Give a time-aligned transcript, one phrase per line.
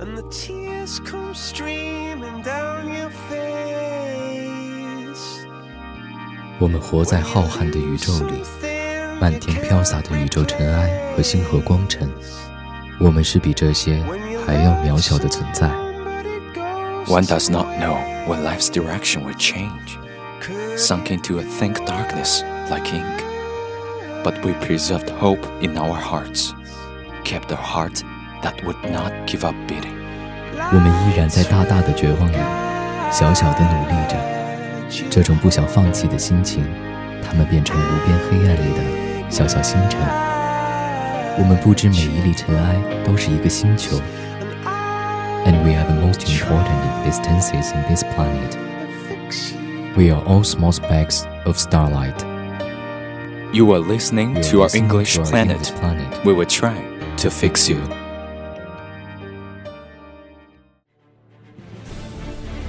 [0.00, 3.54] and the tears come streaming down your face.
[6.58, 8.42] 我们活在浩瀚的宇宙里，
[9.20, 12.08] 漫天飘洒的宇宙尘埃和星河光尘，
[13.00, 14.02] 我们是比这些
[14.46, 15.68] 还要渺小的存在。
[17.06, 19.98] One does not know when life's direction will change,
[20.76, 23.22] sunk into a thick darkness like ink.
[24.22, 26.54] But we preserved hope in our hearts,
[27.24, 28.02] kept a heart
[28.42, 29.94] that would not give up beating.
[30.56, 32.36] 我们依然在大大的绝望里，
[33.10, 34.16] 小小的努力着。
[35.10, 36.64] 这种不想放弃的心情，
[37.26, 40.00] 它们变成无边黑暗里的小小星辰。
[41.36, 44.00] 我们不知每一粒尘埃都是一个星球，
[45.44, 48.56] and we are the most important existences in this planet.
[49.96, 52.24] We are all small specks of starlight.
[53.52, 55.56] You are listening You are to our listening English to our planet.
[55.56, 56.24] English planet.
[56.24, 56.76] We will try
[57.18, 57.80] to fix you.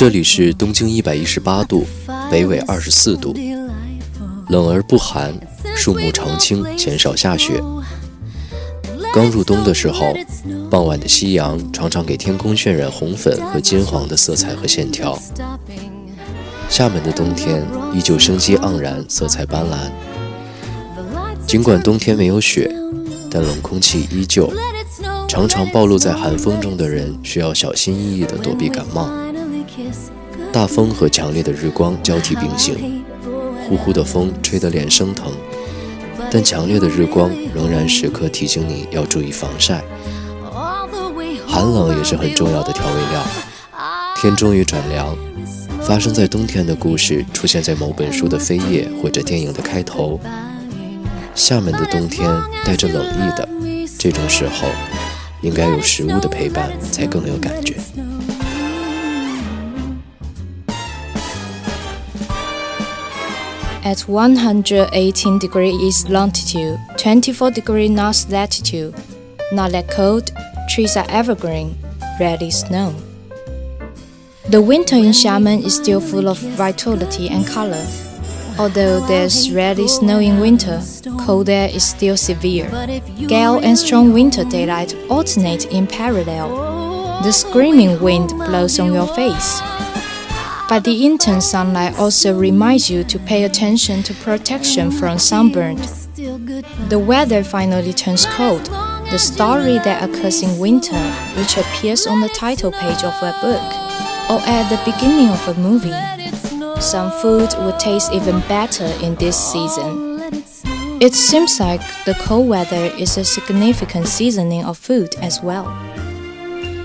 [0.00, 1.84] 这里是东经一百一十八度，
[2.30, 3.34] 北纬二十四度，
[4.48, 5.38] 冷而不寒，
[5.76, 7.62] 树木常青，减少下雪。
[9.12, 10.14] 刚入冬的时候，
[10.70, 15.18] 傍晚的夕阳常常给天空渲染红粉和金黄的色彩和线条。
[16.70, 17.62] 厦门的冬天
[17.92, 19.90] 依旧生机盎然，色彩斑斓。
[21.46, 22.74] 尽管冬天没有雪，
[23.30, 24.50] 但冷空气依旧，
[25.28, 29.06] 常常暴露在寒风中的人需要小心翼翼地躲避感冒。
[30.52, 33.04] 大风和强烈的日光交替并行，
[33.68, 35.32] 呼呼的风吹得脸生疼，
[36.30, 39.82] 但强烈的日光仍然时刻提醒你要注意防晒。
[41.46, 43.24] 寒冷也是很重要的调味料。
[44.16, 45.16] 天终于转凉，
[45.80, 50.20] 发生在冬天的故事出现在某本书的扉页或者电影的开头。
[51.34, 52.28] 厦门的冬天
[52.64, 53.48] 带着冷意的，
[53.98, 54.68] 这种时候
[55.40, 57.76] 应该有食物的陪伴才更有感觉。
[63.82, 68.94] At 118 degree east longitude, 24 degree north latitude,
[69.52, 70.30] not that cold,
[70.68, 71.78] trees are evergreen,
[72.20, 72.94] rarely snow.
[74.50, 77.86] The winter in Xiamen is still full of vitality and color.
[78.58, 80.82] Although there's rarely snow in winter,
[81.20, 82.68] cold air is still severe.
[83.28, 87.22] Gale and strong winter daylight alternate in parallel.
[87.22, 89.62] The screaming wind blows on your face.
[90.70, 95.78] But the intense sunlight also reminds you to pay attention to protection from sunburn.
[96.88, 98.66] The weather finally turns cold,
[99.10, 101.02] the story that occurs in winter,
[101.36, 103.66] which appears on the title page of a book
[104.30, 106.80] or at the beginning of a movie.
[106.80, 110.20] Some food would taste even better in this season.
[111.02, 115.66] It seems like the cold weather is a significant seasoning of food as well.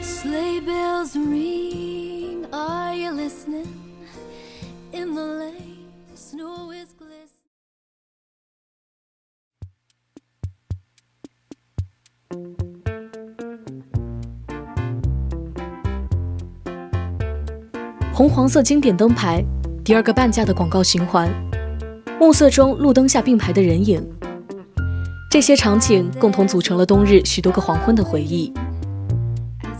[0.02, 2.48] Sleigh bells ring.
[2.52, 3.65] Are you listening?
[18.14, 19.44] 红黄色经典灯牌，
[19.84, 21.30] 第二个半价的广告循环，
[22.18, 24.02] 暮色中路灯下并排的人影，
[25.30, 28.54] 这些场景共同组成了冬日许多个黄昏的回忆。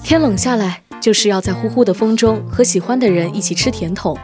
[0.04, 4.18] 天冷下来，就是要在呼呼的风中和喜欢的人一起吃甜筒。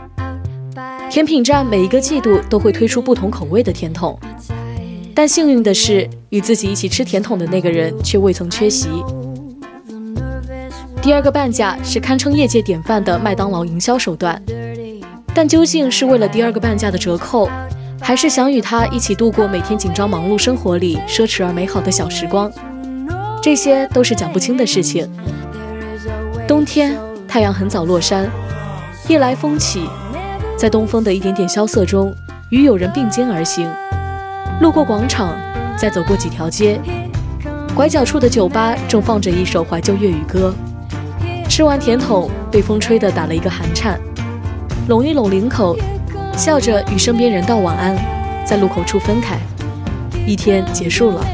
[1.10, 4.20] 甜品站每一个季度都会推出不同口味的甜筒，
[5.14, 8.88] 但幸运的是，与自己一起吃甜筒的那个人却未曾缺席。
[11.02, 14.42] 第二个半价是堪称业界典范的麦当劳营销手段，
[15.34, 17.50] 但究竟是为了第二个半价的折扣，
[18.00, 22.52] 还是想与他一起度过每天紧张忙碌生活里奢侈而美好的小时光？
[23.42, 25.10] 这些都是讲不清的事情。
[26.48, 26.96] 冬天，
[27.28, 28.30] 太阳很早落山，
[29.08, 29.82] 夜来风起，
[30.56, 32.14] 在东风的一点点萧瑟中，
[32.50, 33.68] 与友人并肩而行，
[34.62, 35.36] 路过广场，
[35.76, 36.80] 再走过几条街，
[37.76, 40.54] 拐角处的酒吧正放着一首怀旧粤语歌。
[41.50, 44.00] 吃完甜筒，被风吹得打了一个寒颤，
[44.88, 45.76] 拢一拢领口，
[46.38, 47.98] 笑着与身边人道晚安，
[48.46, 49.40] 在路口处分开，
[50.28, 51.26] 一天结束了。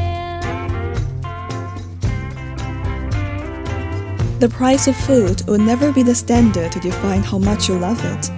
[4.39, 7.97] The price of food will never be the standard to define how much you love
[7.97, 8.31] it.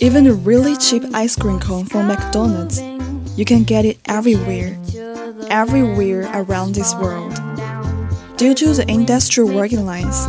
[0.00, 2.80] Even a really cheap ice cream cone from McDonald's,
[3.38, 4.76] you can get it everywhere,
[5.48, 7.32] everywhere around this world.
[8.36, 10.26] Due to the industrial working lines,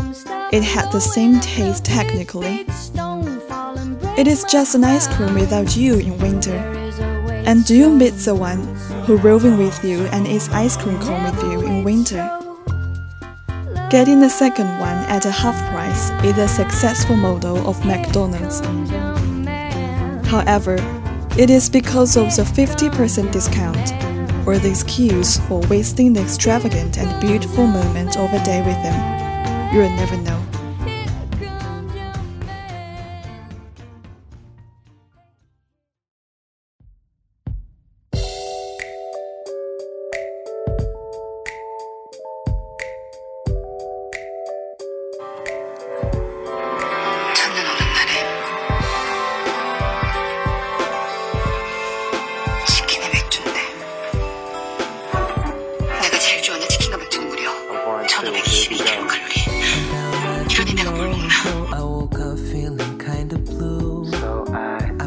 [0.53, 2.67] it had the same taste technically.
[4.15, 6.55] It is just an ice cream without you in winter.
[7.47, 8.61] And do you meet someone
[9.05, 12.21] who roving with you and eats ice cream cone with you in winter?
[13.89, 18.59] Getting the second one at a half price is a successful model of McDonald's.
[20.27, 20.77] However,
[21.39, 23.93] it is because of the 50% discount
[24.45, 29.73] or the excuse for wasting the extravagant and beautiful moment of a day with them.
[29.73, 30.58] You'll never know.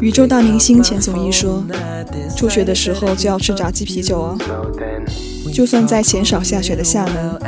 [0.03, 1.63] 宇宙大明星钱总一说
[2.35, 4.37] ：“初雪的时候就要吃炸鸡啤酒哦。
[5.53, 7.39] 就算在钱少下雪的厦门，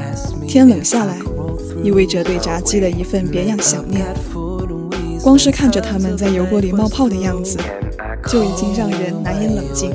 [0.48, 1.18] 天冷下来，
[1.84, 4.06] 意味着对炸鸡的一份别样想念。
[5.22, 7.58] 光是看着他们在油锅里冒泡的样子，
[8.30, 9.94] 就已经让人难以冷静。”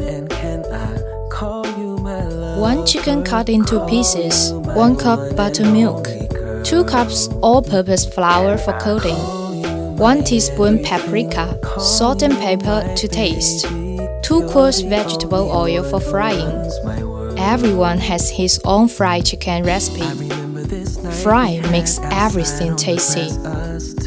[2.60, 6.04] One chicken cut into pieces, one cup buttermilk,
[6.62, 9.39] two cups all-purpose flour for coating.
[10.00, 13.66] 1 teaspoon paprika, salt and pepper to taste,
[14.22, 16.48] 2 quarts vegetable oil for frying.
[17.36, 20.00] Everyone has his own fried chicken recipe.
[21.22, 23.28] Fry makes everything tasty.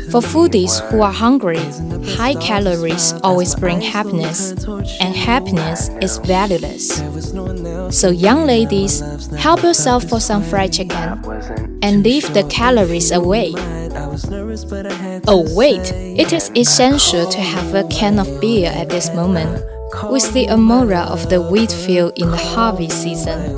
[0.09, 1.61] For foodies who are hungry,
[2.17, 4.51] high calories always bring happiness,
[4.99, 7.03] and happiness is valueless.
[7.95, 9.03] So, young ladies,
[9.37, 13.53] help yourself for some fried chicken and leave the calories away.
[15.27, 19.65] Oh, wait, it is essential to have a can of beer at this moment.
[20.10, 23.56] With the amora of the wheat field in the harvest season,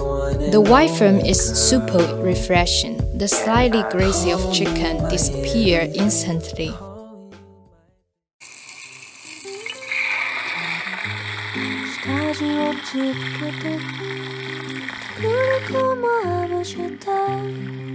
[0.52, 2.98] the white foam is super refreshing.
[3.18, 6.74] The slightly greasy of chicken disappear instantly.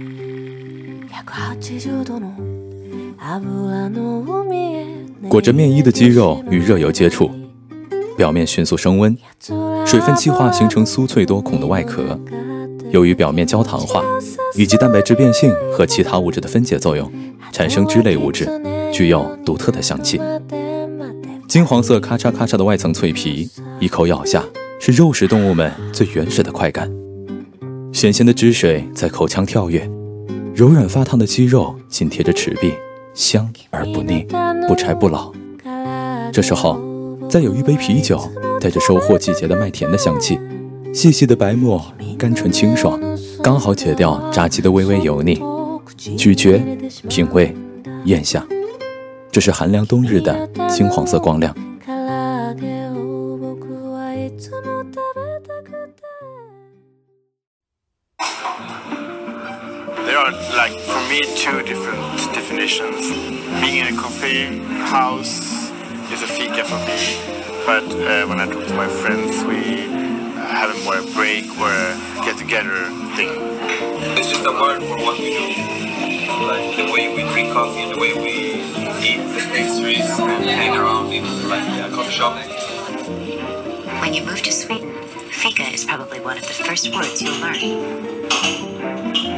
[5.29, 7.29] "裹着面衣的鸡肉与热油接触，
[8.17, 9.15] 表面迅速升温，
[9.85, 12.19] 水分气化形成酥脆多孔的外壳。
[12.89, 14.03] 由于表面焦糖化
[14.55, 17.09] 以及蛋白质变性和其他物质的分解作用，
[17.51, 18.49] 产生脂类物质，
[18.91, 20.19] 具有独特的香气。
[21.47, 23.49] 金黄色咔嚓咔嚓的外层脆皮，
[23.79, 24.43] 一口咬下，
[24.79, 26.91] 是肉食动物们最原始的快感。
[27.93, 29.89] 咸咸的汁水在口腔跳跃。
[30.53, 32.73] 柔软发烫的鸡肉紧贴着齿壁，
[33.13, 34.27] 香而不腻，
[34.67, 35.31] 不柴不老。
[36.31, 36.79] 这时候，
[37.29, 38.21] 再有一杯啤酒，
[38.59, 40.37] 带着收获季节的麦田的香气，
[40.93, 41.81] 细细的白沫，
[42.17, 42.99] 甘醇清爽，
[43.41, 45.41] 刚好解掉炸鸡的微微油腻。
[46.17, 46.61] 咀嚼、
[47.07, 47.55] 品味、
[48.05, 48.45] 咽下，
[49.31, 51.55] 这是寒凉冬日的金黄色光亮。
[60.13, 62.01] Like for me two different
[62.33, 63.09] definitions.
[63.61, 65.71] Being in a coffee house
[66.11, 66.99] is a fika for me,
[67.65, 69.87] but uh, when I talk to my friends, we
[70.35, 73.31] have a more a break or a get together thing.
[74.17, 75.47] It's just a word for what we do.
[76.45, 78.61] Like the way we drink coffee, the way we
[78.99, 82.35] eat the pastries and hang around in like a coffee shop.
[84.01, 84.91] When you move to Sweden,
[85.29, 89.30] fika is probably one of the first words you'll learn.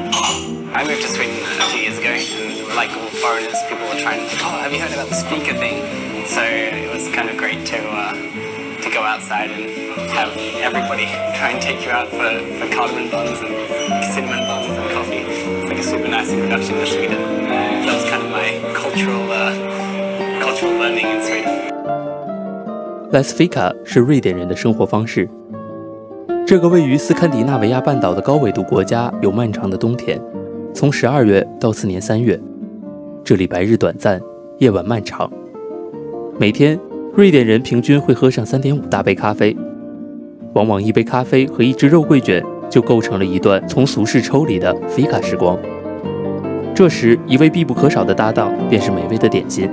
[0.74, 4.22] I moved to Sweden a few years ago, and like all foreigners, people were trying
[4.22, 5.86] to think, oh, have you heard about the fika thing?
[6.26, 8.18] So it was kind of great to uh,
[8.82, 9.70] to go outside and
[10.10, 10.34] have
[10.66, 11.06] everybody
[11.38, 12.26] try and take you out for,
[12.58, 13.54] for cardamom buns and
[14.18, 15.22] cinnamon buns and coffee.
[15.22, 17.22] It's like a super nice introduction to Sweden.
[17.86, 19.54] That was kind of my cultural, uh,
[20.42, 21.54] cultural learning in Sweden.
[23.12, 25.30] 莱斯菲卡是瑞典人的生活方式。
[26.48, 30.20] 这个位于斯堪的纳维亚半岛的高纬度国家有漫长的冬天。
[30.74, 32.40] 从十二月到次年三月。
[33.24, 34.20] 这里白日短暂，
[34.58, 35.32] 夜晚漫长。
[36.40, 36.78] 每天，
[37.14, 39.56] 瑞典人平均会喝上三点五大杯咖啡，
[40.54, 45.58] 往往一杯咖啡和一只肉桂卷就构成了一段从俗世抽离的 Fika 时光。
[46.74, 49.70] 这时，一位必不可少的搭档便是美味的点心。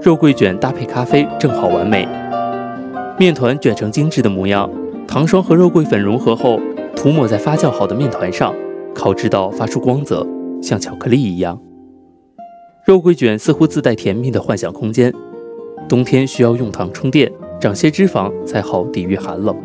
[0.00, 2.06] 肉桂卷搭配咖啡正好完美，
[3.18, 4.70] 面团卷成精致的模样，
[5.08, 6.60] 糖霜和肉桂粉融合后，
[6.94, 8.54] 涂抹在发酵好的面团上，
[8.93, 10.25] 烤制到发出光泽，
[10.61, 11.59] 像巧克力一样。
[12.85, 15.13] 肉桂卷似乎自带甜蜜的幻想空间，
[15.89, 19.55] 冬天需要用糖充电，长些脂肪才好抵御寒冷。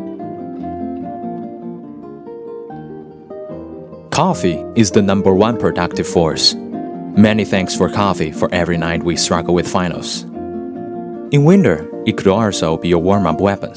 [4.10, 6.54] Coffee is the number one productive force.
[7.16, 10.24] Many thanks for coffee for every night we struggle with finals.
[11.30, 13.72] In winter, it could also be a warm up weapon.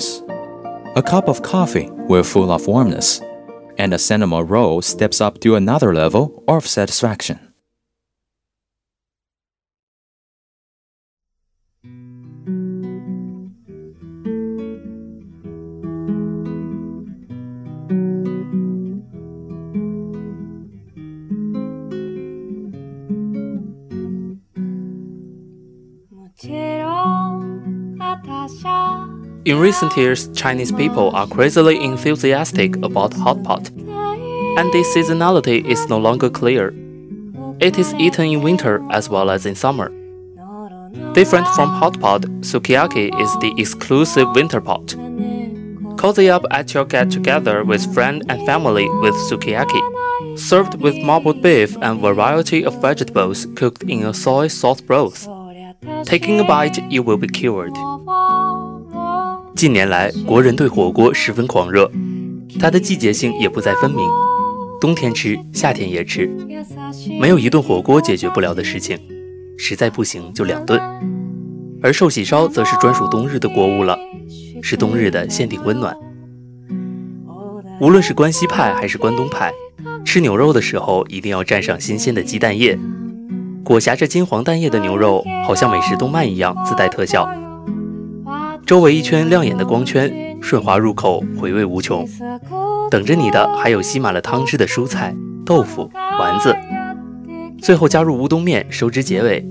[0.96, 3.22] A cup of coffee will full of warmness,
[3.81, 7.51] and a cinnamon roll steps up to another level of satisfaction.
[29.51, 35.89] In recent years, Chinese people are crazily enthusiastic about hot pot, and the seasonality is
[35.89, 36.73] no longer clear.
[37.59, 39.89] It is eaten in winter as well as in summer.
[41.15, 44.95] Different from hot pot, sukiyaki is the exclusive winter pot.
[45.99, 49.83] Cozy up at your get-together with friend and family with sukiyaki,
[50.39, 55.27] served with marbled beef and variety of vegetables cooked in a soy sauce broth.
[56.05, 57.75] Taking a bite, you will be cured.
[59.61, 61.93] 近年来，国人对火锅十分狂热，
[62.59, 64.09] 它的季节性也不再分明，
[64.81, 66.27] 冬天吃，夏天也吃，
[67.21, 68.99] 没有一顿火锅解决不了的事情，
[69.59, 70.81] 实在不行就两顿。
[71.83, 73.99] 而寿喜烧则是专属冬日的国物了，
[74.63, 75.95] 是冬日的限定温暖。
[77.83, 79.53] 无论是关西派还是关东派，
[80.07, 82.79] 吃牛肉的时候一定要蘸上新鲜的鸡蛋液，
[83.63, 87.29] 裹挟着金黄蛋液的牛肉，好像美食动漫一样自带特效。
[88.67, 92.07] 周围一圈亮眼的光圈，顺滑入口，回味无穷。
[92.91, 95.15] 等着你的还有吸满了汤汁的蔬菜、
[95.45, 96.57] 豆腐、丸子，
[97.61, 99.45] 最后加入乌冬面收汁结尾，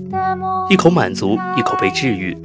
[0.70, 2.36] 一口满足，一口被治愈。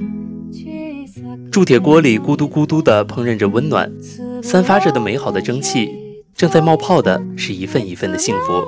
[1.50, 3.90] 铸铁锅里咕嘟咕嘟地烹饪着温暖，
[4.42, 5.90] 散发着的美好的蒸汽，
[6.34, 8.62] 正在冒泡的是一份一份的幸福。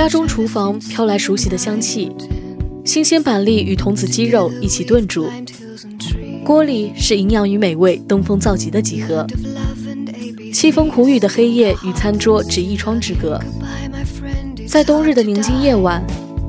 [0.00, 2.10] 家中厨房飘来熟悉的香气，
[2.86, 5.28] 新鲜板栗与童子鸡肉一起炖煮，
[6.42, 9.26] 锅里是营养与美味登峰造极的几何。
[10.54, 13.38] 凄风苦雨的黑夜与餐桌只一窗之隔，
[14.66, 16.02] 在冬日的宁静夜晚，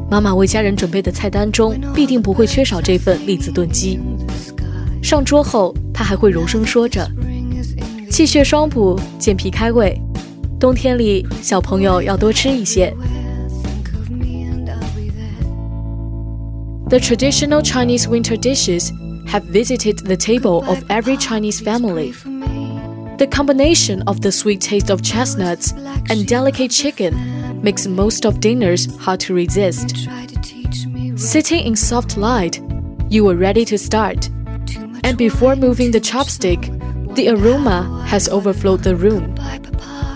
[0.10, 4.00] 妈妈为家人准备的菜单中必定不会缺少这份栗子炖鸡。
[5.04, 7.06] 上桌后，她还会柔声说着
[8.10, 9.94] ：“气血双补，健脾开胃。
[10.58, 12.94] 冬天里，小朋友要多吃一些。”
[16.92, 18.92] The traditional Chinese winter dishes
[19.26, 22.12] have visited the table of every Chinese family.
[22.12, 25.72] The combination of the sweet taste of chestnuts
[26.10, 30.10] and delicate chicken makes most of dinners hard to resist.
[31.16, 32.62] Sitting in soft light,
[33.08, 34.28] you are ready to start.
[35.06, 36.62] And before moving the chopstick,
[37.16, 39.34] the aroma has overflowed the room.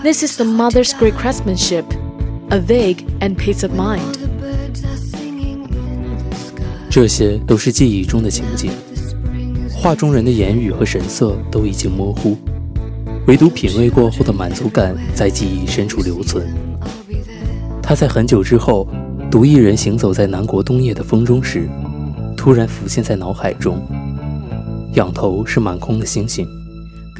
[0.02, 1.86] This is the mother's great craftsmanship,
[2.50, 4.25] a vague and peace of mind.
[6.96, 8.70] 这些都是记忆中的情景，
[9.70, 12.38] 画中人的言语和神色都已经模糊，
[13.26, 16.48] 唯独品味过后的满足感在记忆深处留存。
[17.82, 18.88] 他在很久之后，
[19.30, 21.68] 独一人行走在南国冬夜的风中时，
[22.34, 23.78] 突然浮现在脑海中。
[24.94, 26.48] 仰头是满空的星星，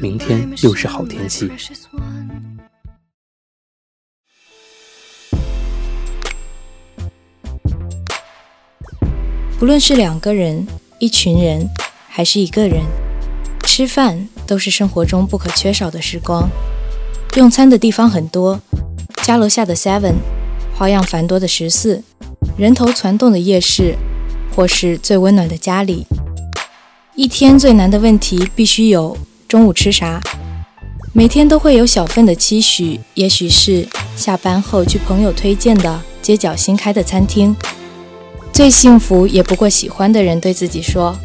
[0.01, 1.51] 明天又是好天气。
[9.59, 10.67] 不论是两个人、
[10.99, 11.67] 一群人，
[12.07, 12.83] 还是一个人，
[13.63, 16.47] 吃饭都是生活中不可缺少的时光。
[17.35, 18.61] 用餐的地方很多，
[19.23, 20.13] 家楼下的 Seven，
[20.75, 22.03] 花样繁多的十四，
[22.55, 23.95] 人头攒动的夜市，
[24.55, 26.05] 或是最温暖的家里。
[27.15, 30.21] 一天最难的问题必须有：中午吃啥？
[31.13, 37.55] 每天都会有小份的期许，也许是下班后去朋友推荐的街角新开的餐厅。
[38.57, 41.15] 最幸福也不过喜欢的人对自己说：“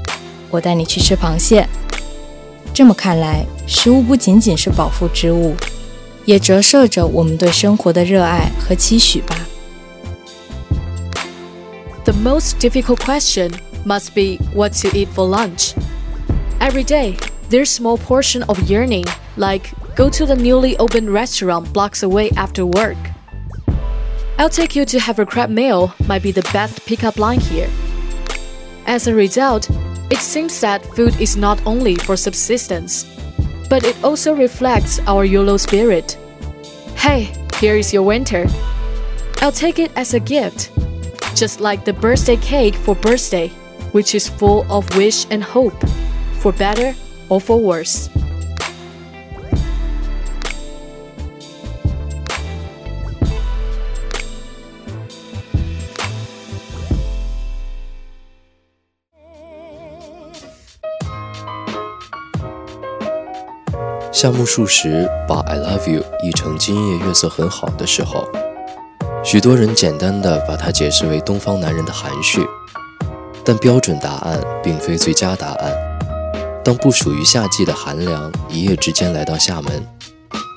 [0.52, 1.66] 我带你去吃螃蟹。”
[2.74, 5.54] 这么看来，食物不仅仅是饱腹之物，
[6.26, 9.34] 也折射着我们对生活的热爱和期许吧。
[12.04, 13.50] The most difficult question
[13.86, 15.70] must be what to eat for lunch.
[16.60, 17.14] Every day,
[17.48, 22.66] there's small portion of yearning, like go to the newly opened restaurant blocks away after
[22.66, 22.98] work.
[24.38, 27.70] I'll take you to have a crab meal might be the best pickup line here.
[28.86, 29.70] As a result,
[30.10, 33.06] it seems that food is not only for subsistence,
[33.70, 36.18] but it also reflects our YOLO spirit.
[36.96, 38.46] Hey, here is your winter.
[39.40, 40.70] I'll take it as a gift,
[41.34, 43.48] just like the birthday cake for birthday,
[43.92, 45.80] which is full of wish and hope,
[46.40, 46.94] for better
[47.28, 48.08] or for worse.
[64.12, 68.28] 夏目漱石把 "I love you" 译成今夜月色很好的时候，
[69.24, 72.46] 许多人简单的把它解释为东方男人的含蓄，
[73.42, 75.72] 但标准答案并非最佳答案。
[76.62, 79.82] 当不属于夏季的寒凉一夜之间来到厦门，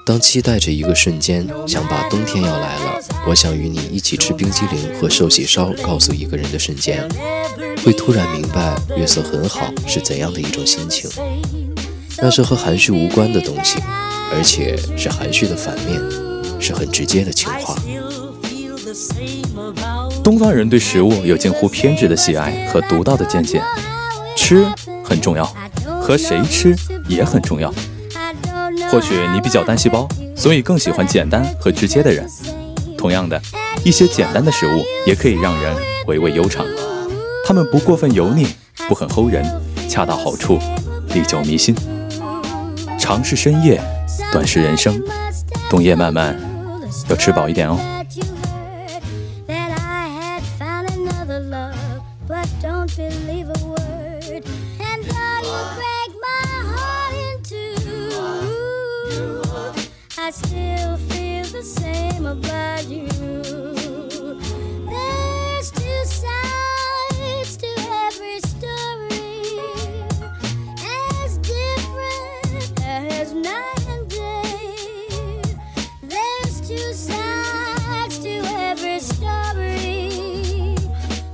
[0.05, 7.07] 当期待着一个瞬间想把冬天要来了，我想与你一起吃冰激凌和寿喜烧，告诉一个人的瞬间，
[7.85, 11.09] 会突然明白月色很好是怎样的一种心情。
[12.25, 13.77] 那是和含蓄无关的东西，
[14.33, 16.01] 而且是含蓄的反面，
[16.59, 17.75] 是很直接的情话。
[20.23, 23.61] 东方人对食物有近乎偏执的喜爱和独到的见解，
[24.35, 24.65] 吃
[25.03, 25.45] 很重要，
[26.01, 26.75] 和谁吃
[27.07, 27.71] 也很重要。
[28.89, 32.27] 或许你比较单细胞，所以更喜欢简单和直接的人。
[32.97, 33.39] 同样的，
[33.83, 35.75] 一些简单的食物也可以让人
[36.07, 36.65] 回味悠长，
[37.45, 38.47] 它们不过分油腻，
[38.89, 39.45] 不很齁人，
[39.87, 40.57] 恰到好处，
[41.13, 41.75] 历久弥新。
[43.05, 43.79] 长是深夜，
[44.31, 44.99] 短是人生。
[45.69, 46.35] 冬夜漫漫，
[47.07, 47.77] 要吃饱一点哦。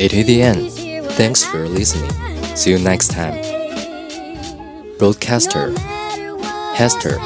[0.01, 0.71] It is the end.
[1.11, 2.09] Thanks for listening.
[2.55, 3.35] See you next time.
[4.97, 5.69] Broadcaster
[6.73, 7.19] Hester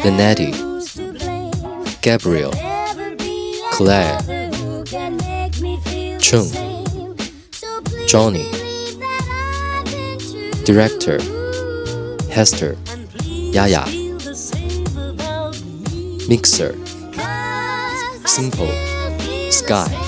[0.00, 0.52] Linetti
[2.00, 2.52] Gabriel
[3.72, 4.18] Claire
[6.16, 6.48] Cheung
[8.08, 8.48] Johnny
[10.64, 11.20] Director
[12.32, 12.74] Hester
[13.26, 13.84] Yaya
[16.26, 16.74] Mixer
[18.24, 18.72] Simple
[19.50, 20.03] Skye